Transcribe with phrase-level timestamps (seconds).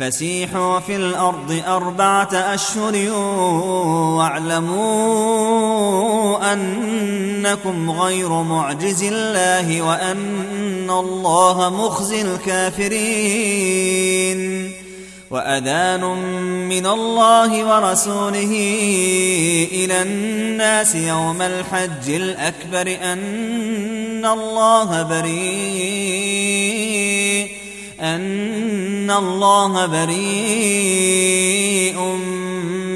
[0.00, 3.10] فسيحوا في الأرض أربعة أشهر
[4.18, 4.92] واعلموا
[6.52, 13.20] أنكم غير معجز الله وأن الله مخزي الكافرين
[15.30, 16.04] وأذان
[16.68, 18.52] من الله ورسوله
[19.72, 26.50] إلى الناس يوم الحج الأكبر أن الله بريء
[28.00, 30.20] أن الله بريء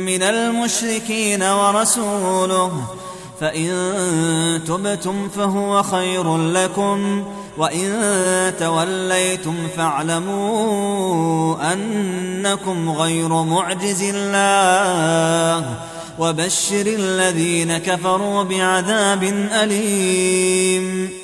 [0.07, 2.85] من المشركين ورسوله.
[3.41, 7.25] فإن تبتم فهو خير لكم
[7.59, 15.79] وإن توليتم فاعلموا أنكم غير معجز الله.
[16.18, 21.24] وبشر الذين كفروا بعذاب أليم.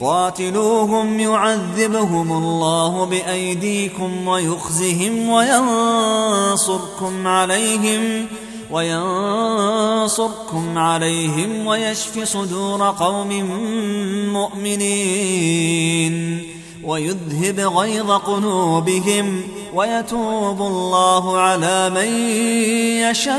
[0.00, 8.26] قاتلوهم يعذبهم الله بأيديكم ويخزهم وينصركم عليهم
[8.70, 9.98] وينصركم
[10.78, 13.28] عليهم ويشف صدور قوم
[14.32, 16.14] مؤمنين
[16.84, 19.42] ويذهب غيظ قلوبهم
[19.74, 22.08] ويتوب الله على من
[23.10, 23.38] يشاء.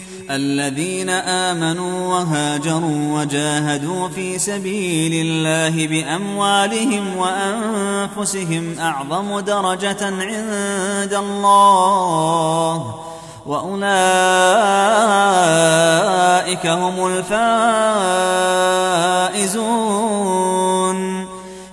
[0.35, 12.95] الذين آمنوا وهاجروا وجاهدوا في سبيل الله بأموالهم وأنفسهم أعظم درجة عند الله
[13.45, 13.81] وأولئك
[16.67, 17.07] هم
[19.31, 19.81] الفائزون.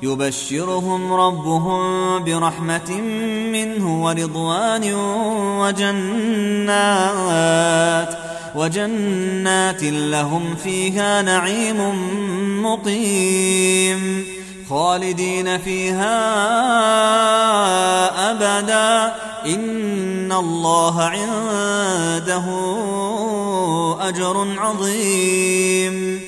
[0.02, 1.81] يبشرهم ربهم
[2.25, 2.90] برحمة
[3.52, 4.94] منه ورضوان
[5.60, 6.99] وجنات.
[8.58, 11.81] وجنات لهم فيها نعيم
[12.62, 14.25] مقيم
[14.70, 16.19] خالدين فيها
[18.31, 19.14] أبدا.
[19.46, 22.44] إن الله عنده
[24.00, 26.27] أجر عظيم.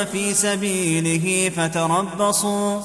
[0.05, 2.79] في سبيله فتربصوا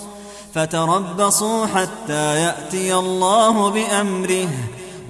[0.55, 4.49] فتربصوا حتى يأتي الله بأمره.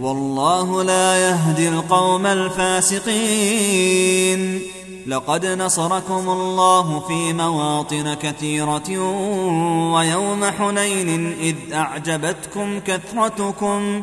[0.00, 3.80] والله لا يهدي القوم الفاسقين.
[5.06, 8.98] لقد نصركم الله في مواطن كثيرة
[9.94, 14.02] ويوم حنين إذ أعجبتكم كثرتكم.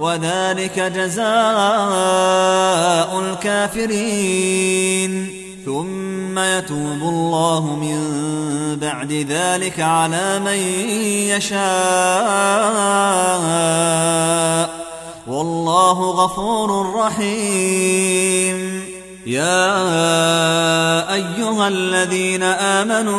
[0.00, 1.28] وذلك جزاء
[3.20, 5.12] الكافرين.
[5.64, 7.98] ثم يتوب الله من
[8.80, 10.58] بعد ذلك على من
[11.36, 11.58] يشاء.
[15.26, 18.82] والله غفور رحيم.
[19.26, 19.84] يا
[21.14, 23.18] أيها الذين آمنوا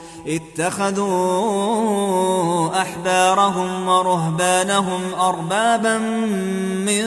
[0.27, 1.61] اتخذوا
[2.81, 7.03] أحبارهم ورهبانهم أربابا من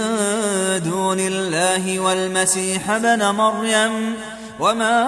[0.85, 4.15] دون الله والمسيح ابن مريم
[4.61, 5.05] وما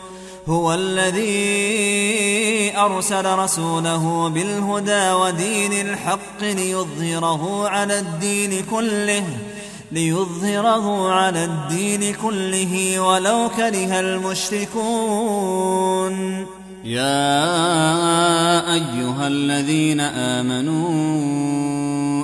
[0.51, 1.31] هو الذي
[2.77, 9.23] أرسل رسوله بالهدى ودين الحق ليظهره على الدين كله
[9.91, 15.35] ليظهره على الدين كله ولو كره المشركون.
[16.83, 17.53] يا
[18.73, 21.80] أيها الذين آمنوا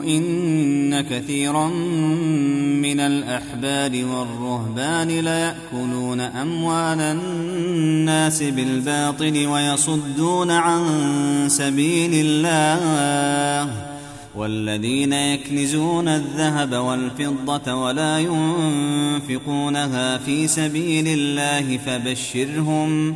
[0.07, 10.83] إن كثيرا من الأحبار والرهبان ليأكلون أموال الناس بالباطل ويصدون عن
[11.49, 13.71] سبيل الله
[14.35, 23.15] والذين يكنزون الذهب والفضة ولا ينفقونها في سبيل الله فبشرهم فبشرهم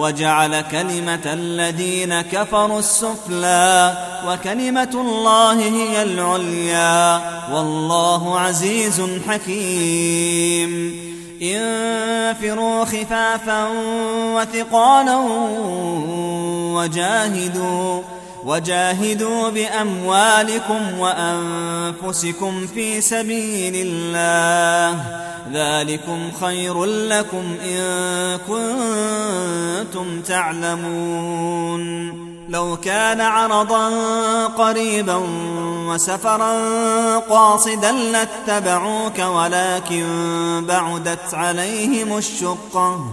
[0.00, 3.94] وجعل كلمة الذين كفروا السفلى
[4.26, 7.20] وكلمة الله هي العليا.
[7.52, 11.00] والله عزيز حكيم.
[11.42, 13.68] انفروا خفافا
[14.34, 15.16] وثقالا
[16.74, 18.02] وجاهدوا.
[18.44, 25.04] وجاهدوا بأموالكم وأنفسكم في سبيل الله.
[25.52, 31.90] ذلكم خير لكم إن كنتم تعلمون.
[32.48, 33.88] لو كان عرضا
[34.46, 35.22] قريبا
[35.88, 36.58] وسفرا
[37.18, 40.04] قاصدا لاتبعوك ولكن
[40.68, 43.12] بعدت عليهم الشقة.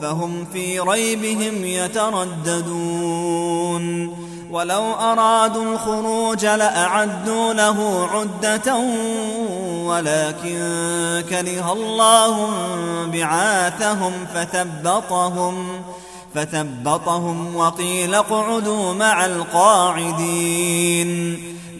[0.00, 3.00] فهم في ريبهم يترددون.
[4.50, 8.76] ولو أرادوا الخروج لأعدوا له عدة
[9.84, 10.58] ولكن
[11.30, 12.48] كره الله
[13.12, 15.68] بعاثهم فثبطهم
[16.34, 21.10] فثبطهم وقيل اقعدوا مع القاعدين.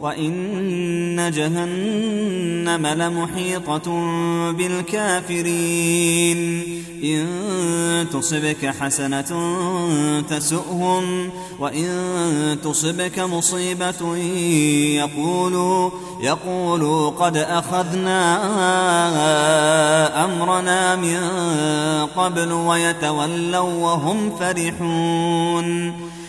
[0.00, 3.90] وإن جهنم لمحيطة
[4.52, 6.38] بالكافرين
[7.04, 7.26] إن
[8.12, 9.20] تصبك حسنة
[10.30, 11.88] تسؤهم وإن
[12.64, 14.16] تصبك مصيبة
[14.96, 18.24] يقولوا يقولوا قد أخذنا
[20.24, 21.20] أمرنا من
[22.16, 26.07] قبل ويتولوا وهم فرحون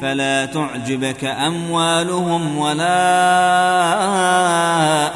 [0.00, 2.98] فلا تعجبك أموالهم ولا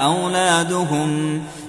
[0.05, 1.41] أولادهم.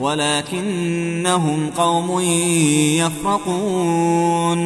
[0.00, 2.20] ولكنهم قوم
[3.00, 4.60] يفرقون.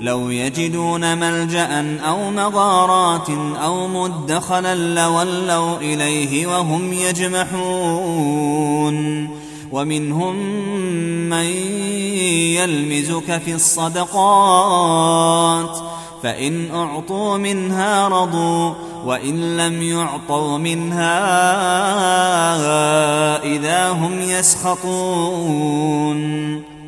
[0.00, 3.30] لو يجدون ملجأ أو مغارات
[3.64, 8.50] أو مدخلا لولوا إليه وهم يجمحون.
[9.72, 10.36] ومنهم
[11.28, 11.46] من
[12.56, 14.90] يلمزك في الصدقات
[16.22, 21.12] فإن أعطوا منها رضوا وإن لم يعطوا منها
[23.42, 25.80] إذا هم يسخطون.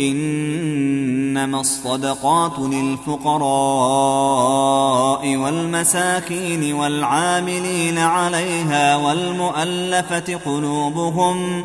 [0.00, 3.40] إنما الصدقات للفقراء
[5.36, 11.64] والمساكين والعاملين عليها والمؤلفة قلوبهم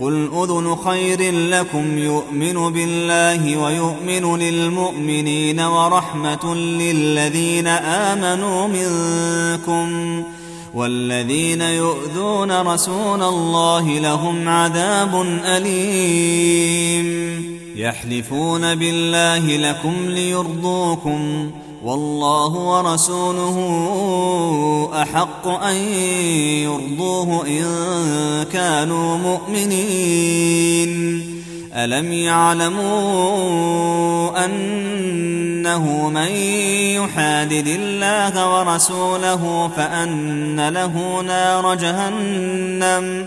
[0.00, 10.22] قل أذن خير لكم يؤمن بالله ويؤمن للمؤمنين ورحمة للذين آمنوا منكم
[10.74, 17.10] والذين يؤذون رسول الله لهم عذاب أليم
[17.76, 21.50] يحلفون بالله لكم ليرضوكم
[21.84, 23.56] والله ورسوله
[25.02, 25.76] أحق أن
[26.64, 27.64] يرضوه إن
[28.52, 30.90] كانوا مؤمنين.
[31.74, 33.24] ألم يعلموا
[34.44, 36.28] أنه من
[37.00, 43.26] يحادد الله ورسوله فأن له نار جهنم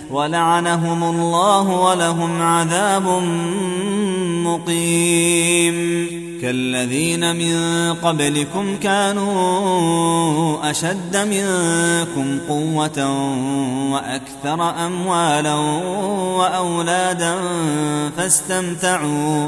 [0.11, 3.07] ولعنهم الله ولهم عذاب
[4.45, 6.07] مقيم.
[6.41, 13.09] كالذين من قبلكم كانوا أشد منكم قوة
[13.91, 15.55] وأكثر أموالا
[16.37, 17.35] وأولادا
[18.17, 19.47] فاستمتعوا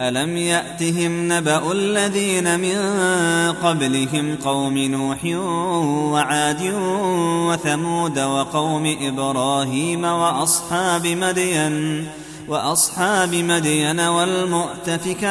[0.00, 2.78] ألم يأتهم نبأ الذين من
[3.52, 5.24] قبلهم قوم نوح
[6.12, 6.72] وعاد
[7.48, 12.06] وثمود وقوم إبراهيم وأصحاب مدين
[12.48, 15.30] وأصحاب مدين والمؤتفكات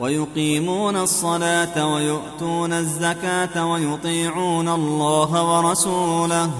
[0.00, 6.50] ويقيمون الصلاة ويؤتون الزكاة ويطيعون الله ورسوله.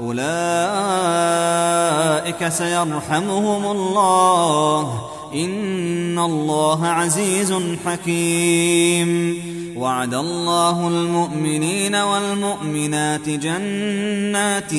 [0.00, 0.28] أولئك
[2.48, 5.10] سيرحمهم الله.
[5.34, 7.54] إن الله عزيز
[7.86, 9.38] حكيم.
[9.78, 14.70] وعد الله المؤمنين والمؤمنات جنات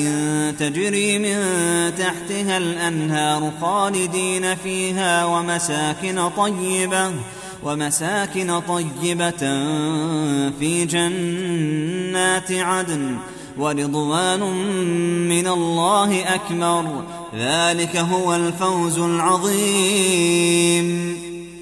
[0.60, 1.36] تجري من
[1.98, 7.12] تحتها الأنهار خالدين فيها ومساكن طيبة.
[7.64, 9.40] ومساكن طيبة
[10.58, 13.16] في جنات عدن
[13.58, 14.40] ورضوان
[15.28, 17.04] من الله أكبر.
[17.36, 20.40] ذلك هو الفوز العظيم.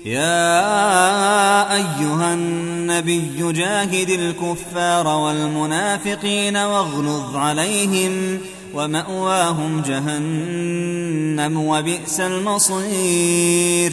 [0.05, 8.39] يا أيها النبي جاهد الكفار والمنافقين واغلظ عليهم
[8.75, 13.93] ومأواهم جهنم وبئس المصير.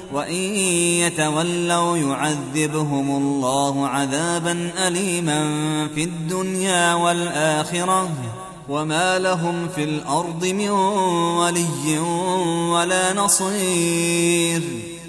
[0.13, 0.55] وإن
[1.03, 5.41] يتولوا يعذبهم الله عذابا أليما
[5.95, 8.09] في الدنيا والآخرة
[8.69, 11.99] وما لهم في الأرض من ولي
[12.69, 14.61] ولا نصير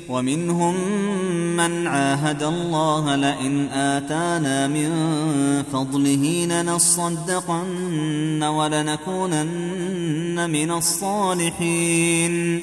[0.08, 0.74] ومنهم
[1.56, 4.92] من عاهد الله لئن آتانا من
[5.72, 12.62] فضله لنصدقن ولنكونن من الصالحين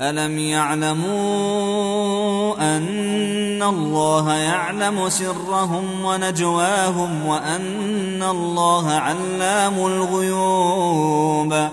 [0.00, 1.16] ألم يعلموا
[2.76, 11.68] أن الله يعلم سرهم ونجواهم وأن الله علام الغيوب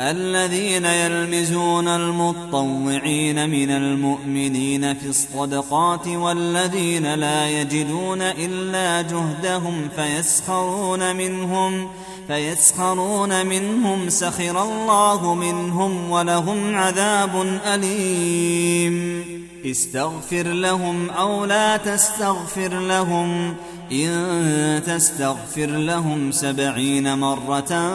[0.00, 11.88] الذين يلمزون المطوعين من المؤمنين في الصدقات والذين لا يجدون إلا جهدهم فيسخرون منهم
[12.30, 19.24] فيسخرون منهم سخر الله منهم ولهم عذاب أليم.
[19.66, 23.54] استغفر لهم أو لا تستغفر لهم
[23.92, 27.92] إن تستغفر لهم سبعين مرة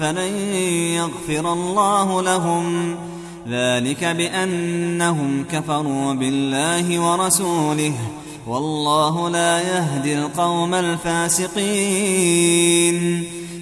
[0.00, 0.36] فلن
[0.96, 2.96] يغفر الله لهم.
[3.48, 7.94] ذلك بأنهم كفروا بالله ورسوله
[8.46, 12.04] والله لا يهدي القوم الفاسقين.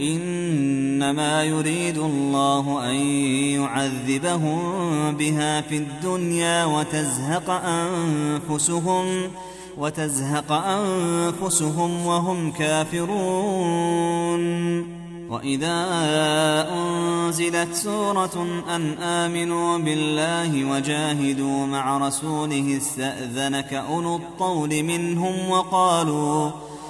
[0.00, 2.94] إنما يريد الله أن
[3.60, 4.60] يعذبهم
[5.16, 9.30] بها في الدنيا وتزهق أنفسهم
[9.78, 13.86] وتزهق أنفسهم وهم كافرون.
[15.30, 15.86] وإذا
[16.72, 26.50] أنزلت سورة أن آمنوا بالله وجاهدوا مع رسوله استأذنك أولو الطول منهم وقالوا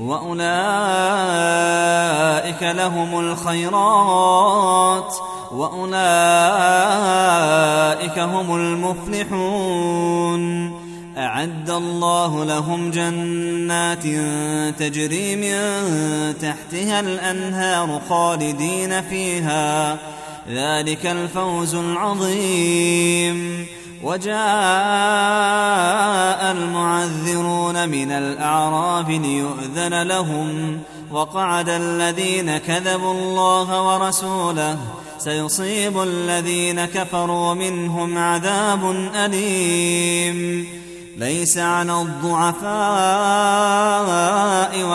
[0.00, 0.42] وأولئك
[2.62, 5.14] لهم الخيرات
[5.52, 5.98] وأولئك
[8.18, 10.42] هم المفلحون.
[11.18, 14.02] أعد الله لهم جنات
[14.78, 15.58] تجري من
[16.38, 19.96] تحتها الأنهار خالدين فيها.
[20.48, 23.66] ذلك الفوز العظيم.
[24.02, 24.32] وجاء
[26.52, 30.80] المعذرون من الأعراب ليؤذن لهم
[31.10, 34.78] وقعد الذين كذبوا الله ورسوله
[35.18, 40.68] سيصيب الذين كفروا منهم عذاب أليم.
[41.16, 42.68] ليس على الضعفاء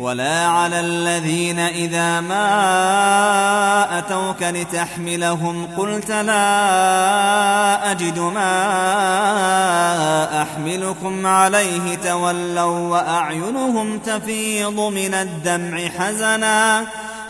[0.00, 8.52] ولا على الذين إذا ما أتوك لتحملهم قلت لا أجد ما
[10.42, 16.86] أحملكم عليه تولوا وأعينهم تفيض من الدمع حزنا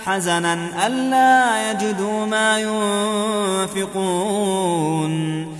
[0.07, 2.59] حزنا ألا يجدوا ما
[3.79, 5.60] ينفقون.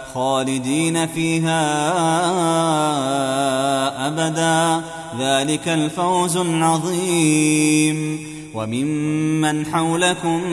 [0.13, 1.61] خالدين فيها
[4.07, 4.81] أبدا.
[5.19, 8.19] ذلك الفوز العظيم.
[8.53, 10.43] وممن حولكم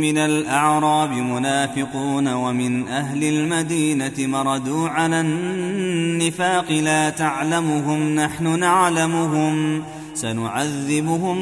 [0.00, 9.82] من الأعراب منافقون ومن أهل المدينة مردوا على النفاق لا تعلمهم نحن نعلمهم.
[10.14, 11.38] سنعذبهم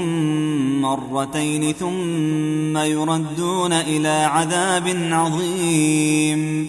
[0.83, 6.69] مرتين ثم يردون إلى عذاب عظيم.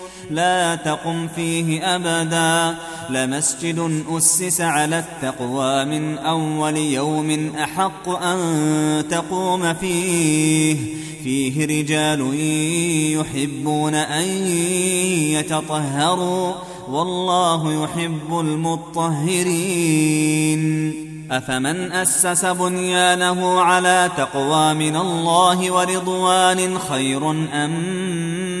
[0.31, 2.77] لا تقم فيه أبدا.
[3.09, 10.77] لمسجد أسس على التقوى من أول يوم أحق أن تقوم فيه.
[11.23, 12.33] فيه رجال
[13.19, 14.23] يحبون أن
[15.31, 16.53] يتطهروا.
[16.89, 19.41] والله يحب المطهرين.
[21.31, 28.60] أفمن أسس بنيانه على تقوى من الله ورضوان خير أم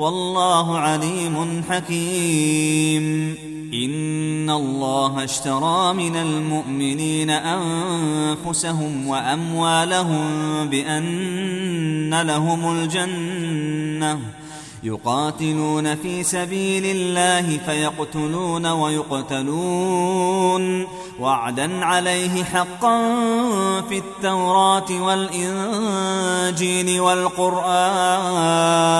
[0.00, 3.36] والله عليم حكيم.
[3.74, 10.26] إن الله اشترى من المؤمنين أنفسهم وأموالهم
[10.68, 14.18] بأن لهم الجنة.
[14.84, 20.20] يقاتلون في سبيل الله فيقتلون ويقتلون.
[21.20, 22.98] وعدا عليه حقا
[23.88, 28.99] في التوراة والإنجيل والقرآن.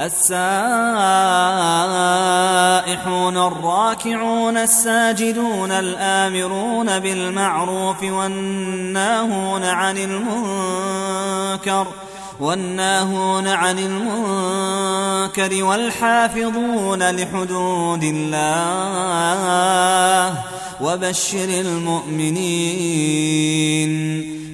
[0.00, 1.36] السائحون
[3.36, 11.86] الراكعون الساجدون الآمرون بالمعروف والناهون عن المنكر
[12.40, 19.24] والناهون عن المنكر والحافظون لحدود الله
[20.80, 22.80] وبشر المؤمنين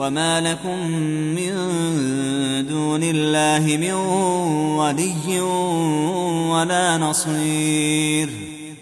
[0.00, 0.86] وما لكم
[1.36, 1.52] من
[2.66, 3.92] دون الله من
[4.80, 5.40] ولي
[6.50, 8.30] ولا نصير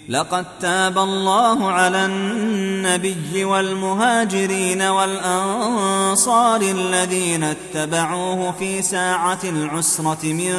[0.08, 10.54] لقد تاب الله على النبي والمهاجرين والأنصار الذين اتبعوه في ساعة العسرة من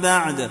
[0.00, 0.50] بعد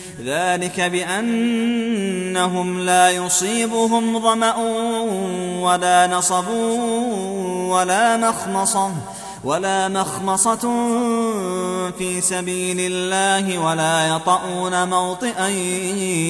[0.25, 4.55] ذلك بأنهم لا يصيبهم ظمأ
[5.61, 6.47] ولا نصب
[7.69, 8.91] ولا مخمصة.
[9.43, 10.59] ولا مخمصة
[11.97, 15.47] في سبيل الله ولا يطؤون موطئا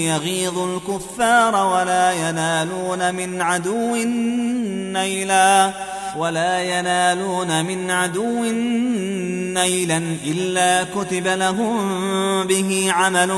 [0.08, 3.96] يغيظ الكفار ولا ينالون من عدو
[4.94, 5.72] نيلا
[6.18, 8.44] ولا ينالون من عدو
[9.54, 11.78] نيلا إلا كتب لهم
[12.48, 13.32] به عمل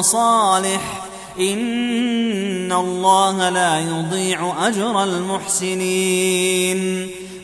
[0.00, 1.02] صالح.
[1.40, 7.10] إن الله لا يضيع أجر المحسنين.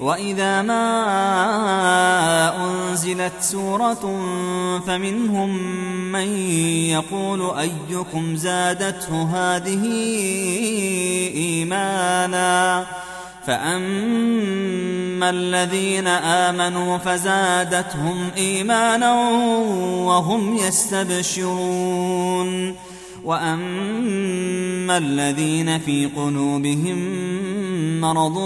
[0.00, 0.86] وإذا ما
[2.66, 4.20] أنزلت سورة
[4.86, 5.58] فمنهم
[6.12, 6.36] من
[6.88, 9.84] يقول أيكم زادته هذه
[11.34, 12.86] إيمانا
[13.46, 19.12] فأما الذين آمنوا فزادتهم إيمانا
[20.04, 22.08] وهم يستبشرون
[23.24, 26.98] وأما الذين في قلوبهم
[28.00, 28.38] مرض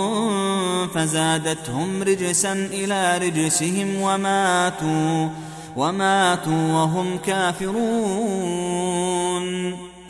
[0.87, 5.29] فزادتهم رجسا إلى رجسهم وماتوا
[5.77, 8.83] وماتوا وهم كافرون.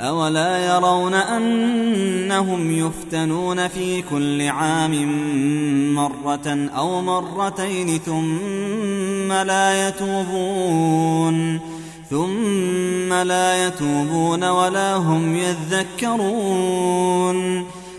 [0.00, 4.94] أولا يرون أنهم يفتنون في كل عام
[5.94, 11.60] مرة أو مرتين ثم لا يتوبون
[12.10, 16.82] ثم لا يتوبون ولا هم يذكرون.